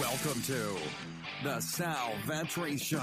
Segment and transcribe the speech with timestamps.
[0.00, 0.76] Welcome to
[1.42, 3.00] the Sal Vetri Show.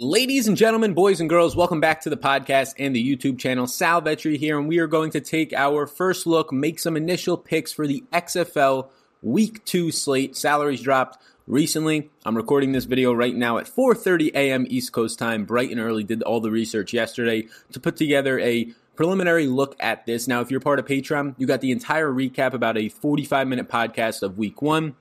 [0.00, 3.68] Ladies and gentlemen, boys and girls, welcome back to the podcast and the YouTube channel.
[3.68, 7.36] Sal Vetri here, and we are going to take our first look, make some initial
[7.36, 8.88] picks for the XFL
[9.22, 10.36] Week 2 slate.
[10.36, 12.10] Salaries dropped recently.
[12.24, 14.66] I'm recording this video right now at 4:30 a.m.
[14.68, 16.02] East Coast time, bright and early.
[16.02, 20.28] Did all the research yesterday to put together a preliminary look at this.
[20.28, 23.68] Now, if you're part of Patreon, you got the entire recap about a 45 minute
[23.68, 24.96] podcast of week one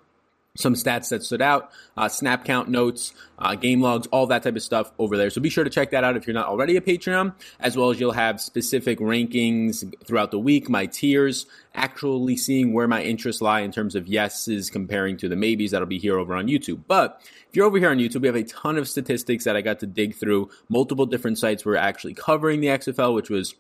[0.55, 4.55] some stats that stood out, uh, snap count notes, uh, game logs, all that type
[4.55, 5.31] of stuff over there.
[5.31, 7.89] So be sure to check that out if you're not already a Patreon, as well
[7.89, 13.41] as you'll have specific rankings throughout the week, my tiers, actually seeing where my interests
[13.41, 16.83] lie in terms of yeses comparing to the maybes that'll be here over on YouTube.
[16.87, 17.19] But
[17.49, 19.79] if you're over here on YouTube, we have a ton of statistics that I got
[19.79, 20.51] to dig through.
[20.69, 23.55] Multiple different sites were actually covering the XFL, which was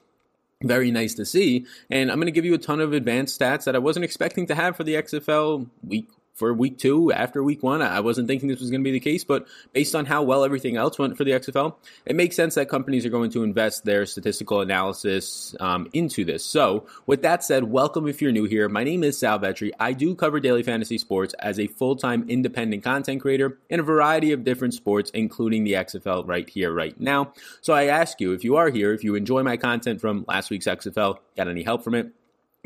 [0.63, 1.65] very nice to see.
[1.89, 4.47] And I'm going to give you a ton of advanced stats that I wasn't expecting
[4.47, 7.81] to have for the XFL week for week two after week one.
[7.81, 10.43] I wasn't thinking this was going to be the case, but based on how well
[10.43, 11.75] everything else went for the XFL,
[12.05, 16.45] it makes sense that companies are going to invest their statistical analysis um, into this.
[16.45, 18.67] So, with that said, welcome if you're new here.
[18.67, 19.71] My name is Sal Vetri.
[19.79, 23.83] I do cover daily fantasy sports as a full time independent content creator in a
[23.83, 27.33] variety of different sports, including the XFL right here, right now.
[27.61, 30.49] So, I ask you if you are here, if you enjoy my content from last
[30.49, 32.11] week's XFL, got any help from it?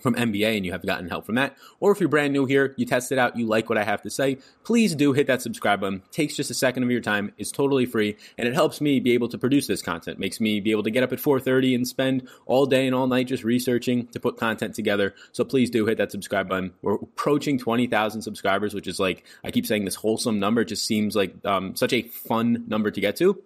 [0.01, 2.75] From NBA and you have gotten help from that, or if you're brand new here,
[2.77, 5.41] you test it out, you like what I have to say, please do hit that
[5.41, 6.03] subscribe button.
[6.11, 9.13] Takes just a second of your time, it's totally free, and it helps me be
[9.13, 10.19] able to produce this content.
[10.19, 13.07] Makes me be able to get up at 4:30 and spend all day and all
[13.07, 15.15] night just researching to put content together.
[15.31, 16.73] So please do hit that subscribe button.
[16.83, 20.61] We're approaching 20,000 subscribers, which is like I keep saying this wholesome number.
[20.61, 23.41] It just seems like um, such a fun number to get to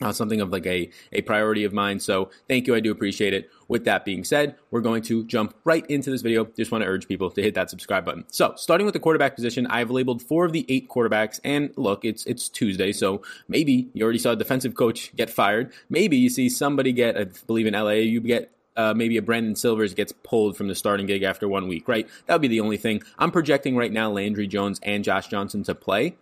[0.00, 2.00] uh, something of like a, a priority of mine.
[2.00, 2.74] So thank you.
[2.74, 3.50] I do appreciate it.
[3.66, 6.44] With that being said, we're going to jump right into this video.
[6.44, 8.24] Just want to urge people to hit that subscribe button.
[8.28, 11.38] So starting with the quarterback position, I've labeled four of the eight quarterbacks.
[11.44, 12.92] And look, it's, it's Tuesday.
[12.92, 15.72] So maybe you already saw a defensive coach get fired.
[15.90, 19.56] Maybe you see somebody get, I believe in LA, you get uh, maybe a Brandon
[19.56, 22.08] Silvers gets pulled from the starting gig after one week, right?
[22.26, 23.02] That would be the only thing.
[23.18, 26.16] I'm projecting right now Landry Jones and Josh Johnson to play.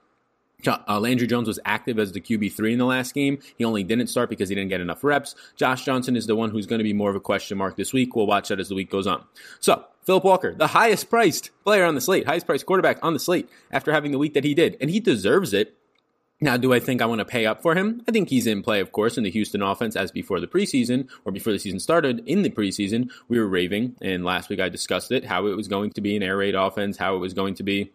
[0.67, 3.39] Uh, Landry Jones was active as the QB3 in the last game.
[3.57, 5.35] He only didn't start because he didn't get enough reps.
[5.55, 7.93] Josh Johnson is the one who's going to be more of a question mark this
[7.93, 8.17] week.
[8.17, 9.25] We'll watch that as the week goes on.
[9.61, 13.19] So, Philip Walker, the highest priced player on the slate, highest priced quarterback on the
[13.19, 14.77] slate after having the week that he did.
[14.81, 15.77] And he deserves it.
[16.41, 18.03] Now, do I think I want to pay up for him?
[18.07, 21.09] I think he's in play, of course, in the Houston offense as before the preseason
[21.25, 22.23] or before the season started.
[22.27, 25.67] In the preseason, we were raving, and last week I discussed it, how it was
[25.67, 27.91] going to be an air raid offense, how it was going to be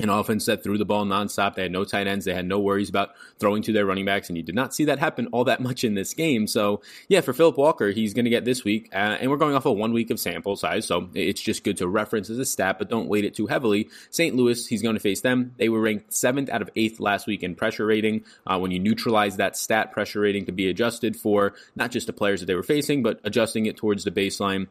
[0.00, 1.56] an offense that threw the ball nonstop.
[1.56, 2.24] They had no tight ends.
[2.24, 4.84] They had no worries about throwing to their running backs, and you did not see
[4.84, 6.46] that happen all that much in this game.
[6.46, 9.56] So, yeah, for Philip Walker, he's going to get this week, uh, and we're going
[9.56, 12.44] off a one week of sample size, so it's just good to reference as a
[12.44, 13.88] stat, but don't weight it too heavily.
[14.10, 14.36] St.
[14.36, 15.54] Louis, he's going to face them.
[15.56, 18.24] They were ranked seventh out of eighth last week in pressure rating.
[18.46, 22.12] Uh, when you neutralize that stat, pressure rating to be adjusted for not just the
[22.12, 24.68] players that they were facing, but adjusting it towards the baseline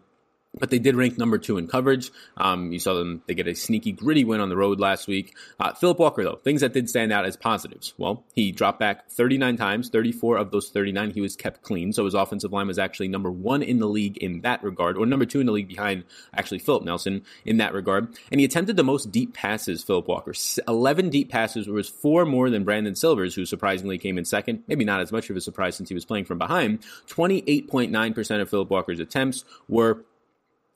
[0.59, 2.11] but they did rank number two in coverage.
[2.37, 5.35] Um, you saw them; they get a sneaky, gritty win on the road last week.
[5.59, 7.93] Uh, Philip Walker, though, things that did stand out as positives.
[7.97, 9.89] Well, he dropped back 39 times.
[9.89, 13.31] 34 of those 39 he was kept clean, so his offensive line was actually number
[13.31, 16.03] one in the league in that regard, or number two in the league behind
[16.33, 18.07] actually Philip Nelson in that regard.
[18.31, 19.83] And he attempted the most deep passes.
[19.83, 20.33] Philip Walker,
[20.67, 24.63] 11 deep passes, was four more than Brandon Silvers, who surprisingly came in second.
[24.67, 26.81] Maybe not as much of a surprise since he was playing from behind.
[27.07, 30.05] 28.9% of Philip Walker's attempts were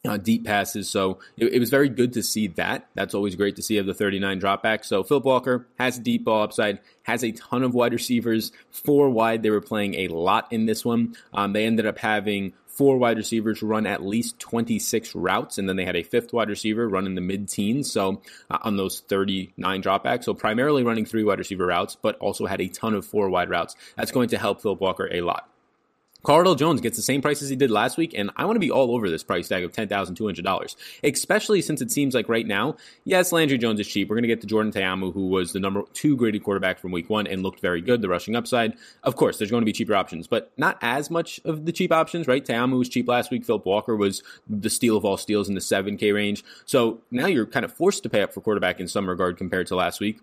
[0.08, 0.90] uh, deep passes.
[0.90, 2.88] So it, it, was very good to see that.
[2.96, 4.84] That's always great to see of the 39 dropback.
[4.84, 8.52] So Phil Walker has deep ball upside, has a ton of wide receivers.
[8.72, 11.16] Four wide, they were playing a lot in this one.
[11.34, 15.76] Um, they ended up having four wide receivers run at least 26 routes, and then
[15.76, 17.92] they had a fifth wide receiver run in the mid teens.
[17.92, 22.48] So uh, on those 39 dropbacks, so primarily running three wide receiver routes, but also
[22.48, 23.76] had a ton of four wide routes.
[23.98, 25.51] That's going to help Phil Walker a lot.
[26.24, 28.60] Cardale Jones gets the same price as he did last week, and I want to
[28.60, 32.76] be all over this price tag of $10,200, especially since it seems like right now,
[33.06, 34.10] yes, Landry Jones is cheap.
[34.10, 36.92] We're going to get to Jordan Ta'amu, who was the number two graded quarterback from
[36.92, 38.76] week one and looked very good, the rushing upside.
[39.04, 41.92] Of course, there's going to be cheaper options, but not as much of the cheap
[41.92, 42.46] options, right?
[42.46, 43.44] Ta'amu was cheap last week.
[43.44, 46.44] Philip Walker was the steal of all steals in the 7K range.
[46.66, 49.68] So now you're kind of forced to pay up for quarterback in some regard compared
[49.68, 50.20] to last week.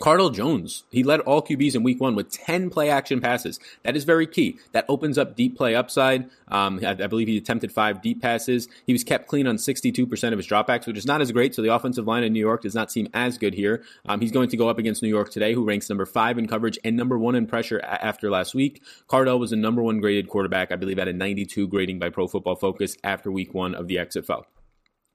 [0.00, 3.60] Cardale Jones, he led all QBs in week one with 10 play action passes.
[3.82, 4.58] That is very key.
[4.72, 6.30] That opens up deep play upside.
[6.48, 8.66] Um, I, I, believe he attempted five deep passes.
[8.86, 11.54] He was kept clean on 62% of his dropbacks, which is not as great.
[11.54, 13.84] So the offensive line in New York does not seem as good here.
[14.06, 16.48] Um, he's going to go up against New York today, who ranks number five in
[16.48, 18.82] coverage and number one in pressure a- after last week.
[19.06, 22.26] Cardale was the number one graded quarterback, I believe, at a 92 grading by Pro
[22.26, 24.44] Football Focus after week one of the XFL.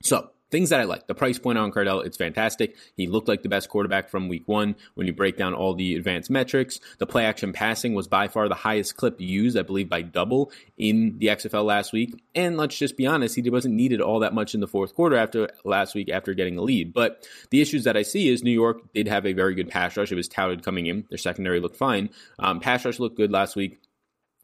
[0.03, 1.07] So, things that I like.
[1.07, 2.75] The price point on Cardale, it's fantastic.
[2.95, 5.95] He looked like the best quarterback from week one when you break down all the
[5.95, 6.79] advanced metrics.
[6.99, 10.51] The play action passing was by far the highest clip used, I believe, by double
[10.77, 12.21] in the XFL last week.
[12.33, 15.15] And let's just be honest, he wasn't needed all that much in the fourth quarter
[15.15, 16.93] after last week after getting a lead.
[16.93, 19.97] But the issues that I see is New York did have a very good pass
[19.97, 20.11] rush.
[20.11, 21.05] It was touted coming in.
[21.09, 22.09] Their secondary looked fine.
[22.39, 23.79] Um, pass rush looked good last week.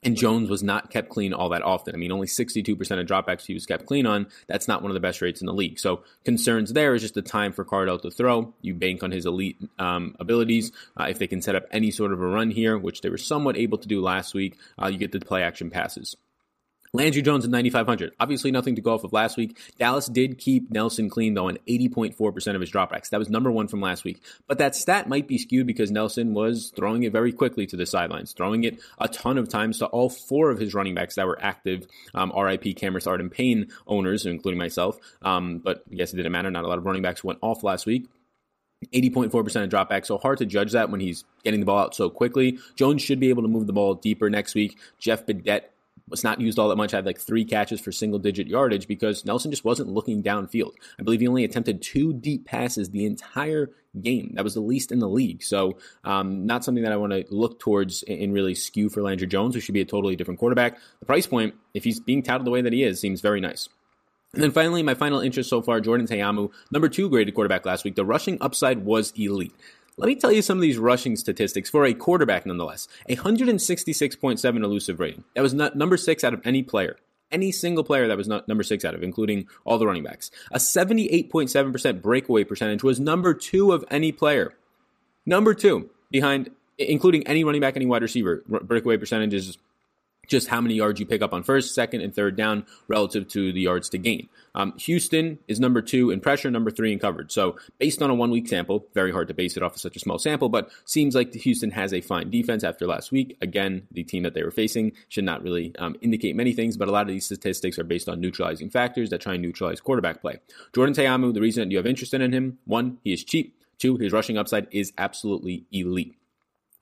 [0.04, 1.94] And Jones was not kept clean all that often.
[1.94, 4.28] I mean, only 62% of dropbacks he was kept clean on.
[4.48, 5.80] That's not one of the best rates in the league.
[5.80, 8.54] So concerns there is just the time for Cardale to throw.
[8.62, 10.72] You bank on his elite um, abilities.
[11.00, 13.18] Uh, if they can set up any sort of a run here, which they were
[13.18, 16.16] somewhat able to do last week, uh, you get the play action passes.
[16.94, 18.14] Landry Jones at 9,500.
[18.20, 19.58] Obviously, nothing to go off of last week.
[19.80, 23.10] Dallas did keep Nelson clean, though, on 80.4% of his dropbacks.
[23.10, 24.22] That was number one from last week.
[24.46, 27.86] But that stat might be skewed because Nelson was throwing it very quickly to the
[27.86, 31.26] sidelines, throwing it a ton of times to all four of his running backs that
[31.26, 34.98] were active um, RIP Cameron Artis-Payne owners, including myself.
[35.22, 36.52] Um, but I guess it didn't matter.
[36.52, 38.10] Not a lot of running backs went off last week.
[38.94, 42.10] 80.4% of dropback, so hard to judge that when he's getting the ball out so
[42.10, 42.58] quickly.
[42.76, 44.78] Jones should be able to move the ball deeper next week.
[44.98, 45.62] Jeff Badet
[46.12, 46.94] was not used all that much.
[46.94, 50.74] I had like three catches for single digit yardage because Nelson just wasn't looking downfield.
[51.00, 54.34] I believe he only attempted two deep passes the entire game.
[54.36, 55.44] That was the least in the league.
[55.44, 59.28] So, um, not something that I want to look towards and really skew for Landry
[59.28, 60.78] Jones, who should be a totally different quarterback.
[61.00, 63.68] The price point, if he's being touted the way that he is, seems very nice.
[64.34, 67.84] And then finally, my final interest so far, Jordan Ta'amu, number two graded quarterback last
[67.84, 67.96] week.
[67.96, 69.54] The rushing upside was elite.
[69.98, 72.88] Let me tell you some of these rushing statistics for a quarterback, nonetheless.
[73.10, 75.24] A 166.7 elusive rating.
[75.36, 76.98] That was not number six out of any player.
[77.32, 80.32] Any single player that was not number six out of, including all the running backs.
[80.52, 84.54] A 78.7% breakaway percentage was number two of any player.
[85.26, 88.44] Number two, behind, including any running back, any wide receiver.
[88.48, 89.58] Breakaway percentage is
[90.32, 93.52] just how many yards you pick up on first, second, and third down relative to
[93.52, 94.30] the yards to gain.
[94.56, 97.32] Um, Houston is number two in pressure, number three in coverage.
[97.32, 99.98] So, based on a one week sample, very hard to base it off of such
[99.98, 103.38] a small sample, but seems like Houston has a fine defense after last week.
[103.42, 106.88] Again, the team that they were facing should not really um, indicate many things, but
[106.88, 110.22] a lot of these statistics are based on neutralizing factors that try and neutralize quarterback
[110.22, 110.40] play.
[110.74, 113.58] Jordan Ta'amu, the reason that you have interest in him, one, he is cheap.
[113.78, 116.16] Two, his rushing upside is absolutely elite.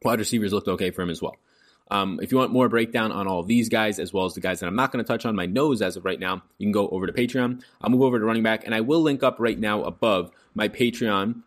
[0.04, 1.36] Wide receivers looked okay for him as well.
[1.92, 4.60] Um, if you want more breakdown on all these guys, as well as the guys
[4.60, 6.72] that I'm not going to touch on my nose as of right now, you can
[6.72, 7.64] go over to Patreon.
[7.82, 10.68] I'll move over to running back, and I will link up right now above my
[10.68, 11.44] Patreon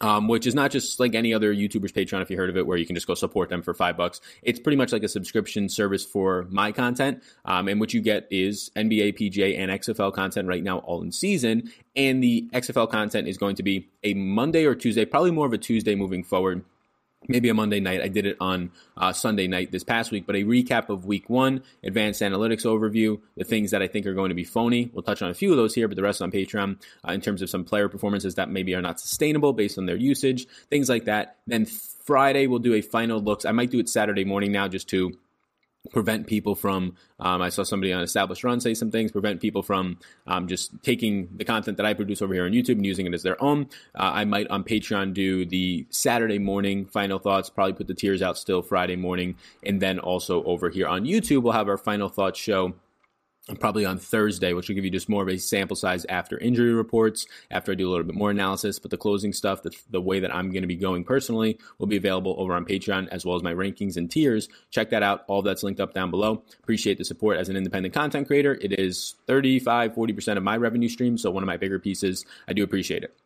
[0.00, 2.66] um, which is not just like any other YouTuber's Patreon, if you heard of it,
[2.66, 4.20] where you can just go support them for five bucks.
[4.42, 7.22] It's pretty much like a subscription service for my content.
[7.44, 11.12] Um, and what you get is NBA, PGA, and XFL content right now, all in
[11.12, 11.72] season.
[11.96, 15.52] And the XFL content is going to be a Monday or Tuesday, probably more of
[15.52, 16.64] a Tuesday moving forward
[17.26, 18.00] maybe a Monday night.
[18.00, 21.28] I did it on uh, Sunday night this past week, but a recap of week
[21.28, 24.90] one, advanced analytics overview, the things that I think are going to be phony.
[24.92, 27.20] We'll touch on a few of those here, but the rest on Patreon uh, in
[27.20, 30.88] terms of some player performances that maybe are not sustainable based on their usage, things
[30.88, 31.38] like that.
[31.46, 33.44] Then Friday, we'll do a final looks.
[33.44, 35.12] I might do it Saturday morning now just to
[35.90, 39.62] prevent people from um, i saw somebody on established run say some things prevent people
[39.62, 43.06] from um, just taking the content that i produce over here on youtube and using
[43.06, 43.68] it as their own.
[43.94, 48.22] Uh, i might on patreon do the saturday morning final thoughts probably put the tiers
[48.22, 49.36] out still friday morning.
[49.64, 52.74] And then also over here on youtube we'll have our final thoughts show
[53.56, 56.72] probably on Thursday, which will give you just more of a sample size after injury
[56.72, 58.78] reports, after I do a little bit more analysis.
[58.78, 61.86] But the closing stuff, the, the way that I'm going to be going personally, will
[61.86, 64.48] be available over on Patreon as well as my rankings and tiers.
[64.70, 65.24] Check that out.
[65.28, 66.42] All that's linked up down below.
[66.62, 68.58] Appreciate the support as an independent content creator.
[68.60, 71.16] It is 35, 40% of my revenue stream.
[71.18, 72.24] So one of my bigger pieces.
[72.46, 73.16] I do appreciate it.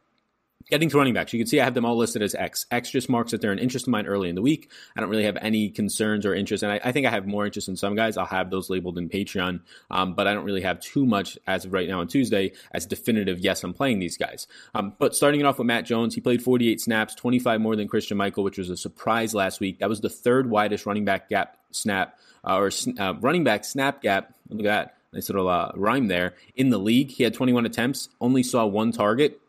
[0.71, 2.67] Getting to running backs, you can see I have them all listed as X.
[2.71, 4.71] X just marks that they're an interest of mine early in the week.
[4.97, 7.47] I don't really have any concerns or interest, and I, I think I have more
[7.47, 8.17] interest in some guys.
[8.17, 11.65] I'll have those labeled in Patreon, um, but I don't really have too much as
[11.65, 13.39] of right now on Tuesday as definitive.
[13.39, 14.47] Yes, I'm playing these guys.
[14.75, 17.89] Um, but starting it off with Matt Jones, he played 48 snaps, 25 more than
[17.89, 19.79] Christine Michael, which was a surprise last week.
[19.81, 24.03] That was the third widest running back gap snap uh, or uh, running back snap
[24.03, 24.35] gap.
[24.49, 27.11] Look at that nice little uh, rhyme there in the league.
[27.11, 29.41] He had 21 attempts, only saw one target.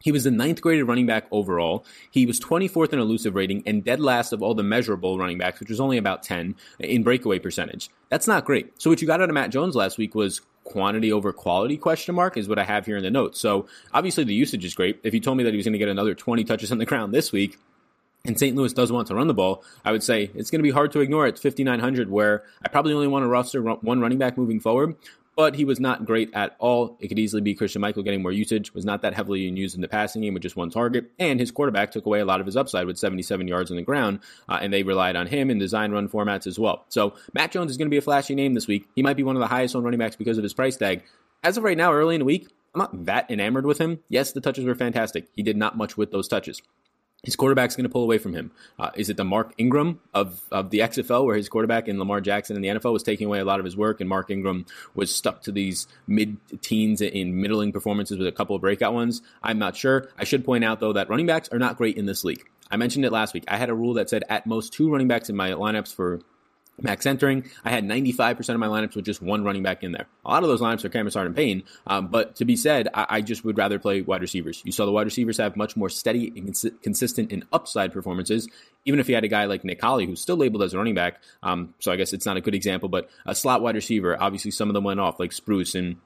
[0.00, 1.84] He was the ninth graded running back overall.
[2.10, 5.60] He was 24th in elusive rating and dead last of all the measurable running backs,
[5.60, 7.90] which was only about 10 in breakaway percentage.
[8.08, 8.80] That's not great.
[8.80, 12.14] So what you got out of Matt Jones last week was quantity over quality question
[12.14, 13.40] mark is what I have here in the notes.
[13.40, 15.00] So obviously the usage is great.
[15.02, 16.86] If you told me that he was going to get another 20 touches on the
[16.86, 17.58] ground this week,
[18.26, 18.54] and St.
[18.54, 20.92] Louis does want to run the ball, I would say it's going to be hard
[20.92, 24.60] to ignore at 5,900, where I probably only want to roster one running back moving
[24.60, 24.94] forward
[25.36, 26.96] but he was not great at all.
[27.00, 29.80] It could easily be Christine Michael getting more usage, was not that heavily used in
[29.80, 32.46] the passing game with just one target, and his quarterback took away a lot of
[32.46, 35.58] his upside with 77 yards on the ground, uh, and they relied on him in
[35.58, 36.84] design run formats as well.
[36.88, 38.88] So Matt Jones is going to be a flashy name this week.
[38.94, 41.02] He might be one of the highest owned running backs because of his price tag.
[41.42, 44.00] As of right now, early in the week, I'm not that enamored with him.
[44.08, 45.28] Yes, the touches were fantastic.
[45.34, 46.62] He did not much with those touches.
[47.22, 48.50] His quarterback's going to pull away from him.
[48.78, 52.20] Uh, is it the Mark Ingram of, of the XFL, where his quarterback in Lamar
[52.20, 54.64] Jackson in the NFL was taking away a lot of his work, and Mark Ingram
[54.94, 59.20] was stuck to these mid teens in middling performances with a couple of breakout ones?
[59.42, 60.08] I'm not sure.
[60.18, 62.44] I should point out, though, that running backs are not great in this league.
[62.70, 63.44] I mentioned it last week.
[63.48, 66.20] I had a rule that said at most two running backs in my lineups for
[66.82, 67.50] max entering.
[67.64, 70.06] I had 95% of my lineups with just one running back in there.
[70.24, 73.20] A lot of those lineups are Cameron Artis-Payne, um, but to be said, I, I,
[73.20, 74.62] just would rather play wide receivers.
[74.64, 78.48] You saw the wide receivers have much more steady and cons- consistent and upside performances.
[78.84, 80.94] Even if you had a guy like Nick Holley, who's still labeled as a running
[80.94, 84.20] back, um, so I guess it's not a good example, but a slot wide receiver,
[84.20, 85.96] obviously some of them went off, like Spruce and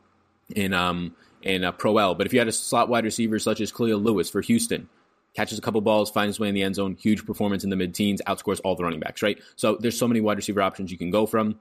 [0.54, 1.14] and um
[1.44, 2.16] and uh, Proehl.
[2.16, 4.88] But if you had a slot wide receiver such as Kahlil Lewis for Houston,
[5.34, 7.76] catches a couple balls, finds his way in the end zone, huge performance in the
[7.76, 9.38] mid teens, outscores all the running backs, right?
[9.56, 11.58] So there's so many wide receiver options you can go from.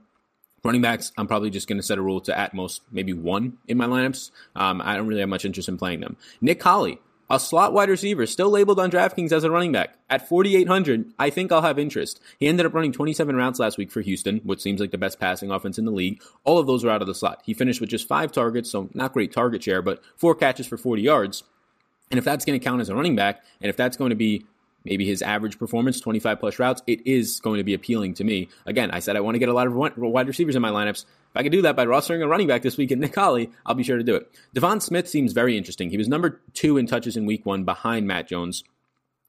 [0.64, 3.58] Running backs, I'm probably just going to set a rule to at most maybe one
[3.68, 4.32] in my lineups.
[4.56, 6.16] Um, I don't really have much interest in playing them.
[6.40, 7.00] Nick Holley,
[7.30, 9.98] a slot wide receiver, still labeled on DraftKings as a running back.
[10.10, 12.22] At 4,800, I think I'll have interest.
[12.40, 15.20] He ended up running 27 routes last week for Houston, which seems like the best
[15.20, 16.22] passing offense in the league.
[16.46, 17.42] All of those were out of the slot.
[17.44, 20.78] He finished with just five targets, so not great target share, but four catches for
[20.78, 21.44] 40 yards.
[22.14, 24.16] And if that's going to count as a running back, and if that's going to
[24.16, 24.46] be
[24.84, 28.50] maybe his average performance, 25 plus routes, it is going to be appealing to me.
[28.68, 31.06] Again, I said I want to get a lot of wide receivers in my lineups.
[31.06, 33.50] If I could do that by rostering a running back this week in Nick Holley,
[33.66, 34.32] I'll be sure to do it.
[34.54, 35.90] Devon Smith seems very interesting.
[35.90, 38.64] He was number two in touches in week one behind Matt Jones.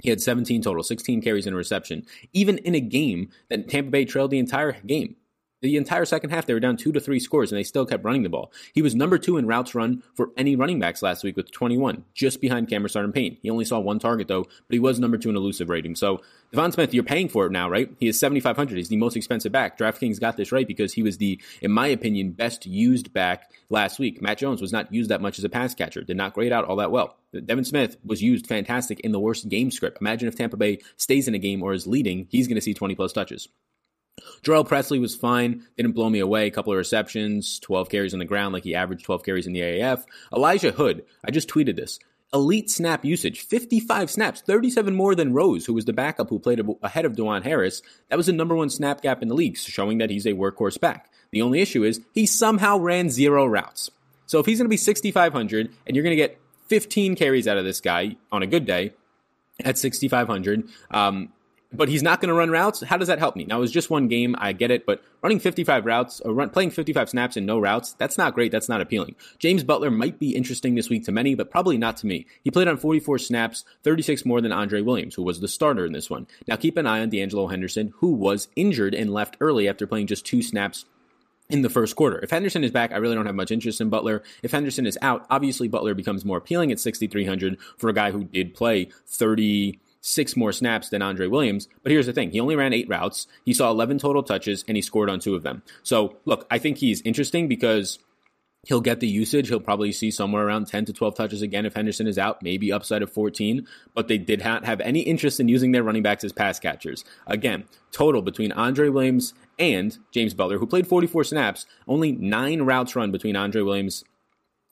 [0.01, 3.91] He had 17 total, 16 carries and a reception, even in a game that Tampa
[3.91, 5.17] Bay trailed the entire game.
[5.65, 8.05] The entire second half, they were down two to three scores, and they still kept
[8.05, 8.53] running the ball.
[8.75, 12.05] He was number two in routes run for any running backs last week with 21,
[12.13, 13.39] just behind Cameron Artis-Payne.
[13.41, 15.97] He only saw one target, though, but he was number two in elusive rating.
[15.97, 16.21] So,
[16.53, 17.91] Devon Smith, you're paying for it now, right?
[17.99, 18.77] He is 7,500.
[18.77, 19.79] He's the most expensive back.
[19.79, 23.99] DraftKings got this right because he was the, in my opinion, best used back last
[23.99, 24.21] week.
[24.21, 26.67] Matt Jones was not used that much as a pass catcher, did not grade out
[26.67, 27.17] all that well.
[27.33, 29.97] Devin Smith was used fantastic in the worst game script.
[30.03, 32.75] Imagine if Tampa Bay stays in a game or is leading, he's going to see
[32.75, 33.49] 20 plus touches.
[34.43, 36.47] Jhurell Pressley was fine, didn't blow me away.
[36.47, 39.53] A couple of receptions, 12 carries on the ground, like he averaged 12 carries in
[39.53, 40.05] the AAF.
[40.35, 41.99] Elijah Hood, I just tweeted this.
[42.33, 46.61] Elite snap usage, 55 snaps, 37 more than Rose, who was the backup who played
[46.83, 47.81] ahead of Dajuan Harris.
[48.09, 50.81] That was the number one snap gap in the league, showing that he's a workhorse
[50.81, 51.13] back.
[51.31, 53.91] The only issue is he somehow ran zero routes.
[54.27, 57.57] So if he's going to be 6,500 and you're going to get 15 carries out
[57.57, 58.95] of this guy on a good day
[59.65, 61.33] at 6,500, um,
[61.77, 62.83] but he's not going to run routes.
[62.83, 63.45] How does that help me?
[63.45, 64.35] Now, it was just one game.
[64.39, 67.95] I get it, but running 55 routes or run, playing 55 snaps and no routes,
[67.95, 68.53] that's not great.
[68.53, 69.17] That's not appealing.
[69.39, 72.27] James Butler might be interesting this week to many, but probably not to me.
[72.43, 75.93] He played on 44 snaps, 36 more than Andre Williams, who was the starter in
[75.93, 76.27] this one.
[76.47, 80.07] Now, keep an eye on D'Angelo Henderson, who was injured and left early after playing
[80.07, 80.85] just two snaps
[81.51, 82.19] in the first quarter.
[82.21, 84.23] If Henderson is back, I really don't have much interest in Butler.
[84.43, 88.25] If Henderson is out, obviously Butler becomes more appealing at 6,300 for a guy who
[88.25, 91.67] did play 30 six more snaps than Andre Williams.
[91.83, 93.27] But here's the thing he only ran eight routes.
[93.45, 95.63] He saw 11 total touches and he scored on two of them.
[95.83, 97.99] So, look, I think he's interesting because
[98.67, 99.49] he'll get the usage.
[99.49, 102.71] He'll probably see somewhere around 10 to 12 touches again if Henderson is out, maybe
[102.71, 103.67] upside of 14.
[103.95, 107.03] But they did not have any interest in using their running backs as pass catchers.
[107.27, 112.95] Again, total between Andre Williams and James Butler, who played 44 snaps, only nine routes
[112.95, 114.05] run between Andre Williams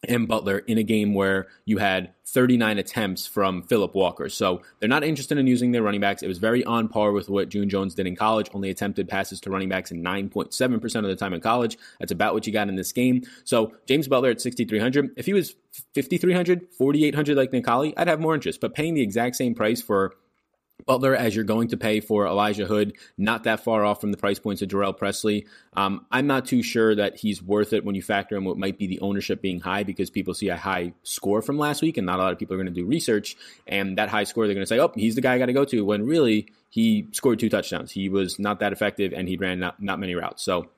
[0.08, 4.28] and Butler in a game where you had 39 attempts from Philip Walker.
[4.28, 6.22] So they're not interested in using their running backs.
[6.22, 9.40] It was very on par with what June Jones did in college, only attempted passes
[9.42, 11.78] to running backs in 9.7% of the time in college.
[12.00, 13.22] That's about what you got in this game.
[13.44, 15.10] So James Butler at 6,300.
[15.16, 15.54] If he was
[15.94, 18.60] 5,300, 4,800 like Nick I'd have more interest.
[18.60, 20.14] But paying the exact same price for
[20.86, 24.16] Butler, as you're going to pay for Elijah Hood, not that far off from the
[24.16, 25.46] price points of Jhurell Pressley.
[25.74, 28.78] Um, I'm not too sure that he's worth it when you factor in what might
[28.78, 32.06] be the ownership being high because people see a high score from last week and
[32.06, 33.36] not a lot of people are going to do research.
[33.66, 35.52] And that high score, they're going to say, oh, he's the guy I got to
[35.52, 37.92] go to, when really he scored two touchdowns.
[37.92, 40.42] He was not that effective and he ran not, not many routes.
[40.42, 40.68] So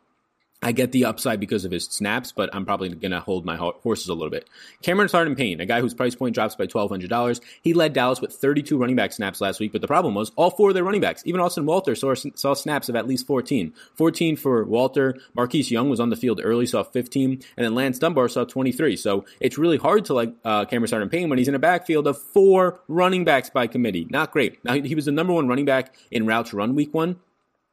[0.65, 3.55] I get the upside because of his snaps, but I'm probably going to hold my
[3.57, 4.49] horses a little bit.
[4.81, 7.41] Cameron Artis-Payne, a guy whose price point drops by $1,200.
[7.61, 10.51] He led Dallas with 32 running back snaps last week, but the problem was all
[10.51, 13.75] four of their running backs, even Austin Walter, saw, saw snaps of at least 14.
[13.95, 15.19] 14 for Walter.
[15.35, 18.97] Marquise Young was on the field early, saw 15, and then Lance Dunbar saw 23.
[18.97, 22.19] So it's really hard to like uh, Cameron Artis-Payne when he's in a backfield of
[22.19, 24.07] four running backs by committee.
[24.09, 24.65] Not great.
[24.65, 27.17] Now, he was the number one running back in routes run week one.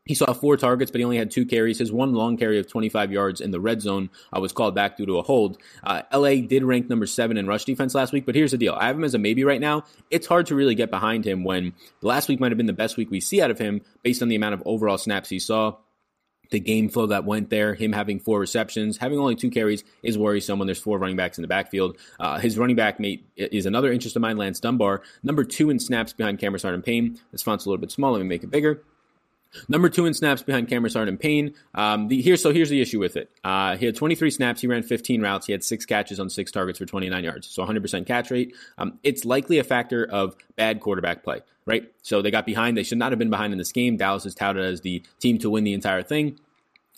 [0.06, 1.78] He saw four targets, but he only had two carries.
[1.78, 4.98] His one long carry of 25 yards in the red zone uh, was called back
[4.98, 5.60] due to a hold.
[5.84, 8.74] Uh, LA did rank number seven in rush defense last week, but here's the deal.
[8.74, 9.84] I have him as a maybe right now.
[10.10, 12.98] It's hard to really get behind him when last week might have been the best
[12.98, 15.76] week we see out of him based on the amount of overall snaps he saw.
[16.50, 20.18] the game flow that went there, him having four receptions, having only two carries is
[20.18, 21.98] worrisome when there's four running backs in the backfield.
[22.20, 25.80] Uh, his running back mate is another interest of mine, Lance Dunbar, number two in
[25.80, 27.20] snaps behind Cameron Artis-Payne.
[27.32, 28.12] This font's a little bit small.
[28.12, 28.84] Let me make it bigger.
[29.68, 31.54] Number two in snaps behind Cameron Artis-Payne.
[31.76, 33.32] Um, the, here, so here's the issue with it.
[33.44, 34.62] Uh, he had 23 snaps.
[34.62, 35.46] He ran 15 routes.
[35.46, 37.48] He had six catches on six targets for 29 yards.
[37.48, 38.56] So 100% catch rate.
[38.78, 41.92] Um, it's likely a factor of bad quarterback play, right?
[42.02, 42.78] So they got behind.
[42.78, 43.98] They should not have been behind in this game.
[43.98, 46.40] Dallas is touted as the team to win the entire thing.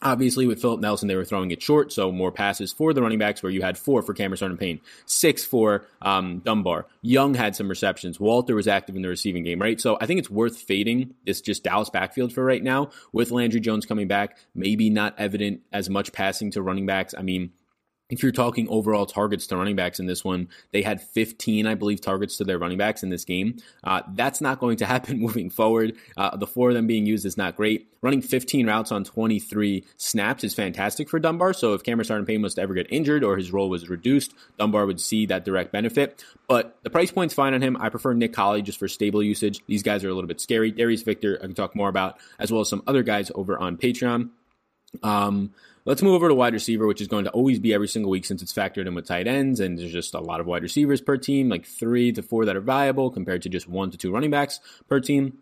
[0.03, 3.19] Obviously, with Philip Nelson, they were throwing it short, so more passes for the running
[3.19, 6.85] backs, where you had four for Cameron Artis-Payne, six for um, Dunbar.
[7.01, 8.19] Young had some receptions.
[8.19, 9.79] Walter was active in the receiving game, right?
[9.79, 12.91] So I think it's worth fading this just Dallas backfield for right now.
[13.13, 17.15] With Landry Jones coming back, maybe not evident as much passing to running backs.
[17.17, 17.51] I mean,
[18.13, 21.75] if you're talking overall targets to running backs in this one, they had 15, I
[21.75, 23.57] believe, targets to their running backs in this game.
[23.83, 25.95] Uh, that's not going to happen moving forward.
[26.15, 27.89] Uh, the four of them being used is not great.
[28.01, 31.53] Running 15 routes on 23 snaps is fantastic for Dunbar.
[31.53, 34.85] So if Cameron Artis-Payne was to ever get injured or his role was reduced, Dunbar
[34.85, 36.23] would see that direct benefit.
[36.47, 37.77] But the price point's fine on him.
[37.79, 39.61] I prefer Nick Holley just for stable usage.
[39.67, 40.71] These guys are a little bit scary.
[40.71, 43.77] Darius Victor, I can talk more about, as well as some other guys over on
[43.77, 44.29] Patreon.
[45.01, 45.53] Um,
[45.85, 48.23] Let's move over to wide receiver, which is going to always be every single week
[48.23, 51.01] since it's factored in with tight ends, and there's just a lot of wide receivers
[51.01, 54.09] per team, like three to four that are viable compared to just one to two
[54.09, 55.39] running backs per team.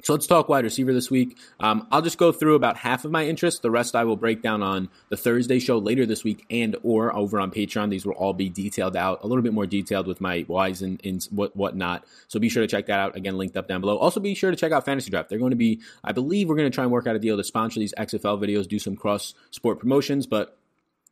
[0.00, 1.36] So let's talk wide receiver this week.
[1.58, 3.62] Um, I'll just go through about half of my interest.
[3.62, 7.14] The rest I will break down on the Thursday show later this week and or
[7.16, 7.90] over on Patreon.
[7.90, 11.04] These will all be detailed out, a little bit more detailed with my whys and,
[11.04, 12.04] and what whatnot.
[12.28, 13.16] So be sure to check that out.
[13.16, 13.98] Again, linked up down below.
[13.98, 15.30] Also be sure to check out Fantasy Draft.
[15.30, 17.36] They're going to be, I believe, we're going to try and work out a deal
[17.36, 20.57] to sponsor these XFL videos, do some cross sport promotions, but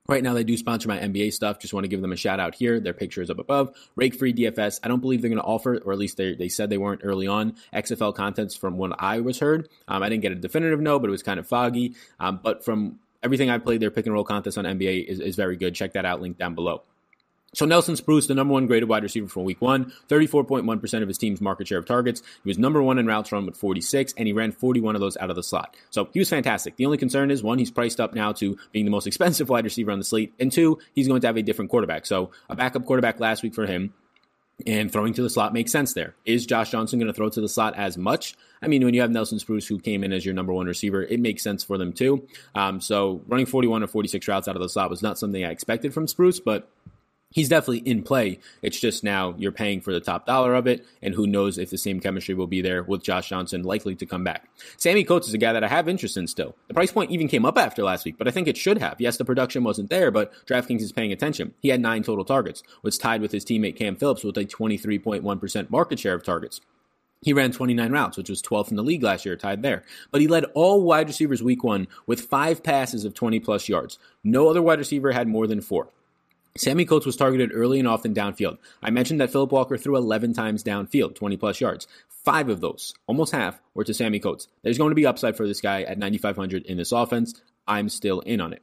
[0.09, 1.59] Right now, they do sponsor my NBA stuff.
[1.59, 2.79] Just want to give them a shout out here.
[2.79, 3.75] Their picture is up above.
[3.97, 4.79] Rake free DFS.
[4.83, 7.01] I don't believe they're going to offer, or at least they, they said they weren't
[7.03, 9.69] early on, XFL contents from what I was heard.
[9.89, 11.95] Um, I didn't get a definitive no, but it was kind of foggy.
[12.21, 15.35] Um, but from everything I played, their pick and roll contest on NBA is, is
[15.37, 15.75] very good.
[15.75, 16.83] Check that out, link down below.
[17.57, 21.17] So Nelson Spruce, the number one graded wide receiver from week one, 34.1% of his
[21.17, 22.21] team's market share of targets.
[22.45, 25.17] He was number one in routes run with 46, and he ran 41 of those
[25.17, 25.75] out of the slot.
[25.89, 26.77] So he was fantastic.
[26.77, 29.65] The only concern is one, he's priced up now to being the most expensive wide
[29.65, 32.05] receiver on the slate, and two, he's going to have a different quarterback.
[32.05, 33.95] So a backup quarterback last week for him,
[34.67, 36.15] and throwing to the slot makes sense there.
[36.27, 38.37] Is Josh Johnson going to throw to the slot as much?
[38.61, 41.03] I mean, when you have Nelson Spruce, who came in as your number one receiver,
[41.05, 42.29] it makes sense for them too.
[42.55, 45.51] Um, so running 41 or 46 routes out of the slot was not something I
[45.51, 46.71] expected from Spruce, but
[47.37, 48.41] he's definitely in play.
[48.63, 51.71] It's just now you're paying for the top dollar of it, and who knows if
[51.71, 54.49] the same chemistry will be there with Josh Johnson likely to come back.
[54.79, 56.57] Sammy Coates is a guy that I have interest in still.
[56.67, 59.01] The price point even came up after last week, but I think it should have.
[59.01, 61.53] Yes, the production wasn't there, but DraftKings is paying attention.
[61.61, 65.71] He had nine total targets, was tied with his teammate Cam Phillips with a 23.1%
[65.71, 66.63] market share of targets.
[67.21, 69.85] He ran 29 routes, which was 12th in the league last year, tied there.
[70.11, 73.99] But he led all wide receivers week one with five passes of 20 plus yards.
[74.25, 75.89] No other wide receiver had more than four.
[76.59, 78.59] Sammy Coates was targeted early and often downfield.
[78.83, 81.87] I mentioned that Philip Walker threw 11 times downfield, 20 plus yards.
[82.09, 84.49] Five of those, almost half, were to Sammy Coates.
[84.63, 87.41] There's going to be upside for this guy at 9,500 in this offense.
[87.67, 88.63] I'm still in on it.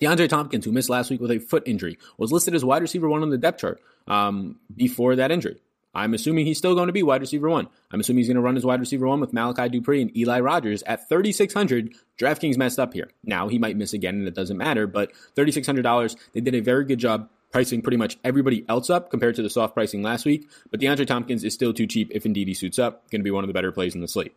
[0.00, 3.08] DeAndre Thompkins, who missed last week with a foot injury, was listed as wide receiver
[3.08, 5.60] one on the depth chart um, before that injury.
[5.98, 7.68] I'm assuming he's still going to be wide receiver one.
[7.90, 10.40] I'm assuming he's going to run his wide receiver one with Malachi Dupre and Eli
[10.40, 11.94] Rogers at 3,600.
[12.18, 13.10] DraftKings messed up here.
[13.24, 16.84] Now he might miss again and it doesn't matter, but $3,600, they did a very
[16.84, 20.48] good job pricing pretty much everybody else up compared to the soft pricing last week.
[20.70, 23.10] But DeAndre Thompkins is still too cheap if indeed he suits up.
[23.10, 24.34] Going to be one of the better plays in the slate.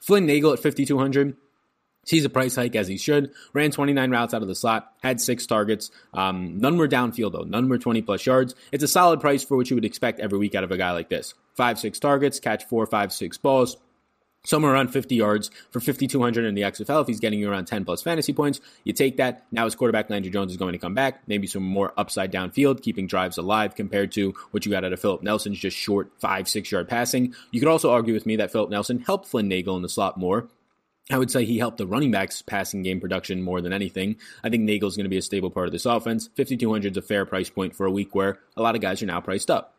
[0.00, 1.36] Flynn Nagel at 5,200
[2.04, 3.32] sees a price hike as he should.
[3.52, 5.90] Ran 29 routes out of the slot, had six targets.
[6.12, 7.44] Um, none were downfield though.
[7.44, 8.54] None were 20 plus yards.
[8.72, 10.92] It's a solid price for what you would expect every week out of a guy
[10.92, 11.34] like this.
[11.54, 13.76] Five, six targets, catch four, five, six balls
[14.44, 17.02] somewhere around 50 yards for 5,200 in the XFL.
[17.02, 19.46] If he's getting you around 10 plus fantasy points, you take that.
[19.50, 21.26] Now his quarterback, Landry Jones, is going to come back.
[21.26, 25.00] Maybe some more upside downfield, keeping drives alive compared to what you got out of
[25.00, 27.34] Philip Nelson's just short five, six yard passing.
[27.50, 30.18] You could also argue with me that Philip Nelson helped Flynn Nagel in the slot
[30.18, 30.48] more.
[31.10, 34.16] I would say he helped the running backs passing game production more than anything.
[34.42, 36.28] I think Nagel's going to be a stable part of this offense.
[36.36, 39.06] 5,200 is a fair price point for a week where a lot of guys are
[39.06, 39.73] now priced up.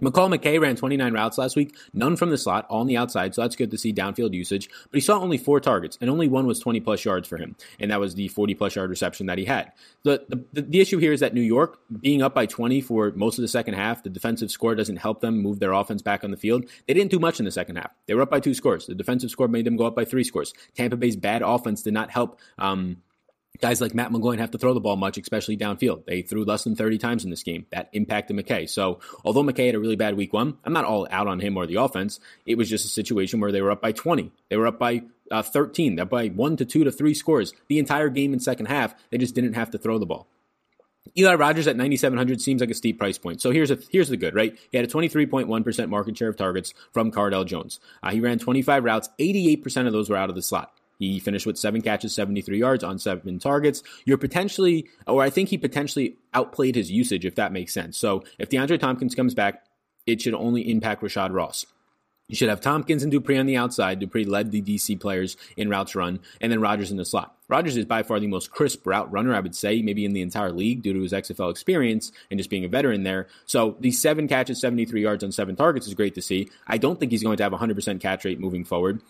[0.00, 3.34] Mekale McKay ran 29 routes last week, none from the slot, all on the outside,
[3.34, 4.68] so that's good to see downfield usage.
[4.90, 7.54] But he saw only four targets, and only one was 20 plus yards for him,
[7.78, 9.70] and that was the 40 plus yard reception that he had.
[10.02, 13.38] The, the, the issue here is that New York, being up by 20 for most
[13.38, 16.30] of the second half, the defensive score doesn't help them move their offense back on
[16.30, 16.64] the field.
[16.86, 17.92] They didn't do much in the second half.
[18.06, 18.86] They were up by two scores.
[18.86, 20.54] The defensive score made them go up by three scores.
[20.74, 22.40] Tampa Bay's bad offense did not help.
[22.58, 22.96] Um,
[23.60, 26.04] guys like Matt McGloin have to throw the ball much, especially downfield.
[26.06, 27.66] They threw less than 30 times in this game.
[27.70, 28.68] That impacted McKay.
[28.68, 31.56] So although McKay had a really bad week one, I'm not all out on him
[31.56, 32.18] or the offense.
[32.46, 34.32] It was just a situation where they were up by 20.
[34.48, 35.96] They were up by uh, 13.
[35.96, 38.94] They're by one to two to three scores the entire game in second half.
[39.10, 40.26] They just didn't have to throw the ball.
[41.18, 43.40] Eli Rogers at 9,700 seems like a steep price point.
[43.40, 44.56] So here's a, here's the good, right?
[44.70, 47.80] He had a 23.1% market share of targets from Cardale Jones.
[48.02, 49.08] Uh, he ran 25 routes.
[49.18, 50.72] 88% of those were out of the slot.
[50.98, 53.82] He finished with seven catches, 73 yards on seven targets.
[54.04, 57.98] You're potentially, or I think he potentially outplayed his usage, if that makes sense.
[57.98, 59.64] So if DeAndre Thompkins comes back,
[60.06, 61.66] it should only impact Rashad Ross.
[62.28, 63.98] You should have Thompkins and Dupre on the outside.
[63.98, 67.36] Dupre led the DC players in routes run, and then Rogers in the slot.
[67.48, 70.22] Rogers is by far the most crisp route runner, I would say, maybe in the
[70.22, 73.26] entire league due to his XFL experience and just being a veteran there.
[73.44, 76.48] So these seven catches, 73 yards on seven targets is great to see.
[76.66, 79.02] I don't think he's going to have 100% catch rate moving forward.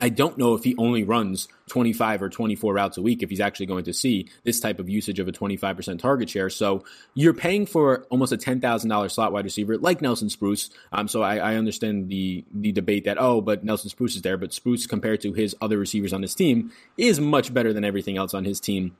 [0.00, 3.40] I don't know if he only runs 25 or 24 routes a week if he's
[3.40, 6.50] actually going to see this type of usage of a 25% target share.
[6.50, 10.70] So you're paying for almost a $10,000 slot wide receiver like Nelson Spruce.
[10.92, 14.36] Um, so I, I, understand the the debate that oh, but Nelson Spruce is there,
[14.36, 18.16] but Spruce compared to his other receivers on his team is much better than everything
[18.16, 18.96] else on his team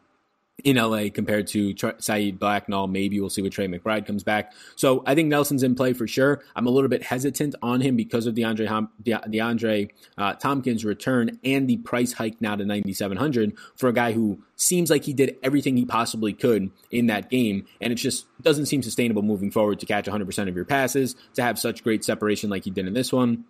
[0.64, 2.88] in LA compared to Saeed Blacknall.
[2.88, 4.52] Maybe we'll see what Tre McBride comes back.
[4.74, 6.42] So I think Nelson's in play for sure.
[6.54, 10.84] I'm a little bit hesitant on him because of DeAndre Hom- De- DeAndre uh, Thompkins'
[10.84, 15.12] return and the price hike now to 9,700 for a guy who seems like he
[15.12, 19.50] did everything he possibly could in that game, and it just doesn't seem sustainable moving
[19.50, 22.86] forward to catch 100% of your passes to have such great separation like he did
[22.86, 23.44] in this one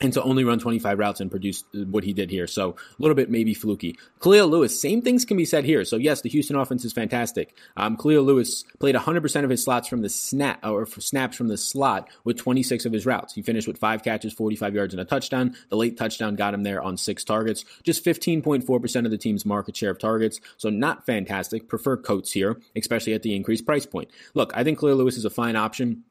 [0.00, 2.46] and to only run 25 routes and produce what he did here.
[2.46, 3.96] So a little bit maybe fluky.
[4.20, 5.84] Kahlil Lewis, same things can be said here.
[5.84, 7.54] So yes, the Houston offense is fantastic.
[7.76, 11.56] Um, Kahlil Lewis played 100% of his slots from the snap or snaps from the
[11.56, 13.34] slot with 26 of his routes.
[13.34, 15.56] He finished with five catches, 45 yards and a touchdown.
[15.70, 17.64] The late touchdown got him there on six targets.
[17.82, 20.40] Just 15.4% of the team's market share of targets.
[20.58, 21.68] So not fantastic.
[21.68, 24.10] Prefer Coates here, especially at the increased price point.
[24.34, 26.04] Look, I think Kahlil Lewis is a fine option.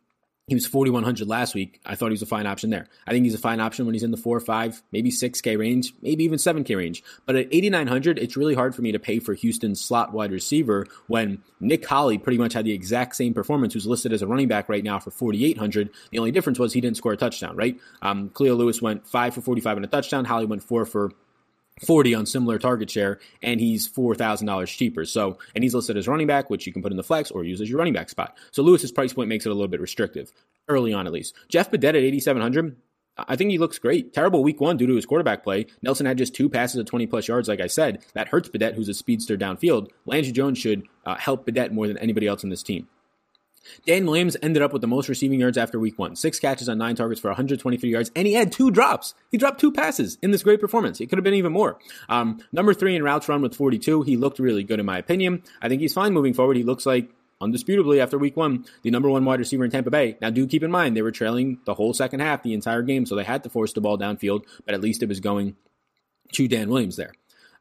[0.47, 1.81] He was 4,100 last week.
[1.88, 2.86] I thought he was a fine option there.
[3.08, 5.58] I think he's a fine option when he's in the 4 or 5, maybe 6K
[5.58, 7.03] range, maybe even 7K range.
[7.25, 10.86] But at 8,900, it's really hard for me to pay for Houston's slot wide receiver
[11.08, 14.47] when Nick Holley pretty much had the exact same performance, who's listed as a running
[14.47, 15.89] back right now for 4,800.
[16.12, 17.79] The only difference was he didn't score a touchdown, right?
[18.03, 20.25] Um, Kahlil Lewis went 5 for 45 and a touchdown.
[20.25, 21.12] Holley went 4 for
[21.83, 25.05] 40 on similar target share, and he's $4,000 cheaper.
[25.05, 27.43] So, and he's listed as running back, which you can put in the flex or
[27.43, 28.38] use as your running back spot.
[28.51, 30.31] So Lewis's price point makes it a little bit restrictive
[30.67, 31.35] early on, at least.
[31.49, 32.75] Jeff Badet at 8,700.
[33.17, 34.13] I think he looks great.
[34.13, 35.67] Terrible week one due to his quarterback play.
[35.81, 38.03] Nelson had just two passes of 20 plus yards, like I said.
[38.13, 39.89] That hurts Badet, who's a speedster downfield.
[40.05, 42.89] Landry Jones should uh, help Badet more than anybody else in this team.
[43.86, 46.15] Dan Williams ended up with the most receiving yards after week one.
[46.15, 49.13] Six catches on nine targets for 123 yards, and he had two drops.
[49.32, 50.99] He dropped two passes in this great performance.
[50.99, 51.78] It could have been even more.
[52.10, 54.04] Um, number three in routes run with 42.
[54.04, 55.43] He looked really good in my opinion.
[55.62, 56.58] I think he's fine moving forward.
[56.58, 57.10] He looks like
[57.41, 60.17] undisputably after week one, the number one wide receiver in Tampa Bay.
[60.21, 63.06] Now, do keep in mind they were trailing the whole second half, the entire game,
[63.06, 65.56] so they had to force the ball downfield, but at least it was going
[66.34, 67.13] to Dan Williams there.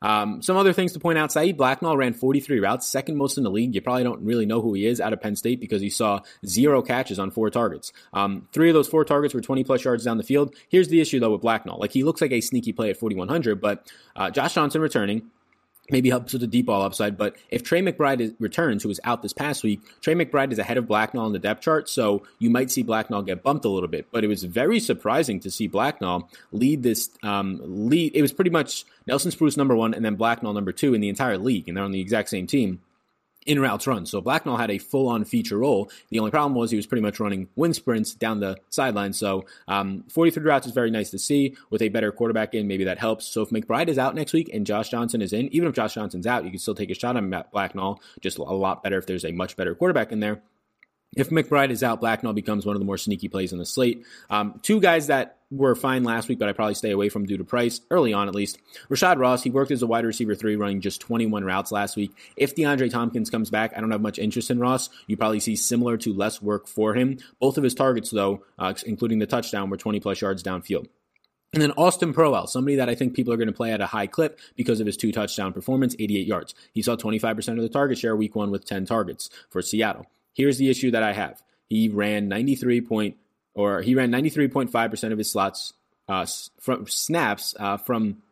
[0.05, 3.43] Um, some other things to point out Saeed Blacknall ran 43 routes, second most in
[3.43, 3.75] the league.
[3.75, 6.21] You probably don't really know who he is out of Penn State because he saw
[6.45, 7.91] zero catches on four targets.
[8.13, 10.55] Um, three of those four targets were 20 plus yards down the field.
[10.69, 11.79] Here's the issue though with Blacknall.
[11.81, 15.31] Like he looks like a sneaky play at 4,100, but uh, Josh Johnson returning,
[15.91, 17.17] maybe helps with the deep ball upside.
[17.17, 20.59] But if Tre McBride is, returns, who was out this past week, Tre McBride is
[20.59, 23.69] ahead of Blacknall in the depth chart, so you might see Blacknall get bumped a
[23.69, 24.07] little bit.
[24.11, 28.13] But it was very surprising to see Blacknall lead this um, lead.
[28.15, 31.09] It was pretty much Nelson Spruce number one and then Blacknall number two in the
[31.09, 32.81] entire league, and they're on the exact same team
[33.47, 34.07] in routes run.
[34.07, 35.91] So Blacknall had a full on feature role.
[36.11, 39.13] The only problem was he was pretty much running wind sprints down the sideline.
[39.13, 41.57] So um, 43 routes is very nice to see.
[41.71, 43.27] With a better quarterback in, maybe that helps.
[43.27, 45.95] So if McBride is out next week and Josh Johnson is in, even if Josh
[45.95, 48.01] Johnson's out, you can still take a shot on Blacknall.
[48.21, 50.43] Just a lot better if there's a much better quarterback in there.
[51.17, 54.05] If McBride is out, Blacknall becomes one of the more sneaky plays on the slate.
[54.31, 57.37] Um, two guys that were fine last week, but I probably stay away from due
[57.37, 58.59] to price early on at least.
[58.89, 62.13] Rashad Ross, he worked as a wide receiver three, running just 21 routes last week.
[62.37, 64.91] If DeAndre Thompkins comes back, I don't have much interest in Ross.
[65.07, 67.19] You probably see similar to less work for him.
[67.41, 70.89] Both of his targets, though, uh, including the touchdown, were 20 plus yards downfield.
[71.53, 73.87] And then Austin Proehl, somebody that I think people are going to play at a
[73.87, 76.55] high clip because of his two touchdown performance, 88 yards.
[76.73, 80.07] He saw 25% of the target share week one with 10 targets for Seattle.
[80.35, 81.43] Here's the issue that I have.
[81.69, 83.17] He ran 93 point,
[83.55, 85.73] or he ran 93.5% of his slots
[86.09, 86.27] uh,
[86.61, 88.23] from snaps uh, from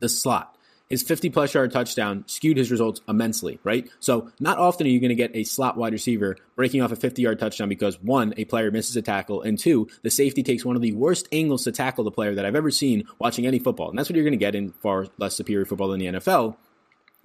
[0.00, 0.54] the slot.
[0.88, 3.90] His 50 plus yard touchdown skewed his results immensely, right?
[4.00, 6.96] So, not often are you going to get a slot wide receiver breaking off a
[6.96, 10.64] 50 yard touchdown because one, a player misses a tackle, and two, the safety takes
[10.64, 13.58] one of the worst angles to tackle the player that I've ever seen watching any
[13.58, 13.90] football.
[13.90, 16.56] And that's what you're going to get in far less superior football than the NFL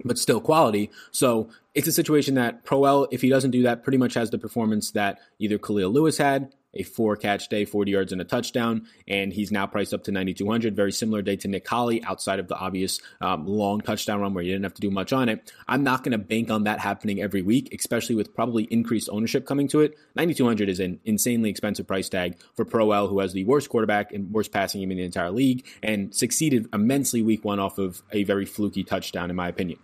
[0.04, 0.90] but still quality.
[1.10, 4.38] So it's a situation that Proehl, if he doesn't do that, pretty much has the
[4.38, 8.86] performance that either Kahlil Lewis had a four catch day, 40 yards and a touchdown,
[9.08, 10.74] and he's now priced up to 9,200.
[10.74, 14.44] Very similar day to Nick Holley outside of the obvious um, long touchdown run where
[14.44, 15.52] you didn't have to do much on it.
[15.68, 19.46] I'm not going to bank on that happening every week, especially with probably increased ownership
[19.46, 19.96] coming to it.
[20.16, 24.32] 9,200 is an insanely expensive price tag for Proehl, who has the worst quarterback and
[24.32, 28.24] worst passing game in the entire league and succeeded immensely week one off of a
[28.24, 29.78] very fluky touchdown, in my opinion.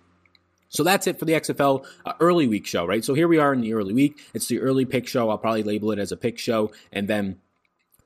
[0.70, 3.04] So that's it for the XFL uh, early week show, right?
[3.04, 4.18] So here we are in the early week.
[4.33, 5.28] It's the early pick show.
[5.28, 6.72] I'll probably label it as a pick show.
[6.92, 7.38] And then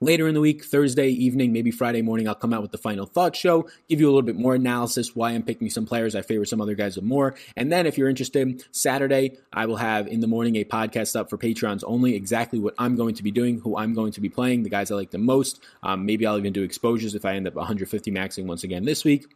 [0.05, 3.07] Later in the week, Thursday evening, maybe Friday morning, I'll come out with the final
[3.07, 6.14] thought show, give you a little bit more analysis, why I'm picking some players.
[6.14, 7.37] I favor some other guys with more.
[7.57, 11.31] And then if you're interested, Saturday, I will have in the morning a podcast up
[11.31, 14.29] for Patreons only, exactly what I'm going to be doing, who I'm going to be
[14.29, 15.62] playing, the guys I like the most.
[15.83, 19.05] Um, maybe I'll even do exposures if I end up 150 maxing once again this
[19.05, 19.27] week.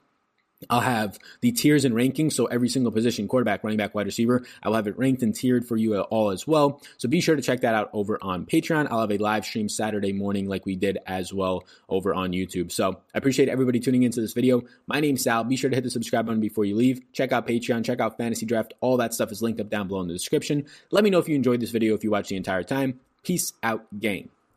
[0.71, 2.33] I'll have the tiers and rankings.
[2.33, 5.67] So every single position, quarterback, running back, wide receiver, I'll have it ranked and tiered
[5.67, 6.83] for you all as well.
[6.97, 8.89] So be sure to check that out over on Patreon.
[8.91, 12.73] I'll have a live stream Saturday morning like we did as well over on YouTube.
[12.73, 14.63] So I appreciate everybody tuning into this video.
[14.87, 15.45] My name's Sal.
[15.45, 17.01] Be sure to hit the subscribe button before you leave.
[17.13, 18.75] Check out Patreon, check out Fantasy Draft.
[18.81, 20.67] All that stuff is linked up down below in the description.
[20.91, 23.01] Let me know if you enjoyed this video, if you watched the entire time.
[23.23, 24.31] Peace out, gang.